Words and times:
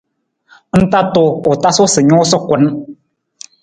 Ng 0.79 0.85
ta 0.91 0.99
tuu, 1.13 1.31
u 1.51 1.53
tasu 1.61 1.85
sa 1.93 2.01
nuusa 2.07 2.37
kun. 2.47 2.63